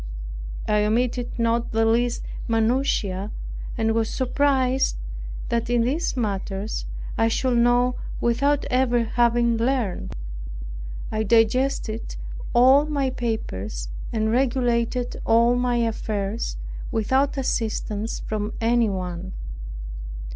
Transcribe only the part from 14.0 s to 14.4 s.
and